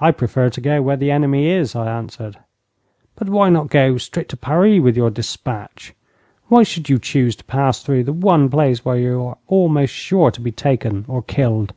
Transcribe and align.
'I 0.00 0.10
prefer 0.14 0.50
to 0.50 0.60
go 0.60 0.82
where 0.82 0.96
the 0.96 1.12
enemy 1.12 1.46
is,' 1.48 1.76
I 1.76 1.88
answered. 1.96 2.38
'But 3.14 3.28
why 3.28 3.50
not 3.50 3.68
go 3.68 3.96
straight 3.96 4.28
to 4.30 4.36
Paris 4.36 4.80
with 4.80 4.96
your 4.96 5.10
despatch? 5.10 5.94
Why 6.48 6.64
should 6.64 6.88
you 6.88 6.98
choose 6.98 7.36
to 7.36 7.44
pass 7.44 7.80
through 7.80 8.02
the 8.02 8.12
one 8.12 8.48
place 8.50 8.84
where 8.84 8.96
you 8.96 9.22
are 9.26 9.38
almost 9.46 9.94
sure 9.94 10.32
to 10.32 10.40
be 10.40 10.50
taken 10.50 11.04
or 11.06 11.22
killed?' 11.22 11.72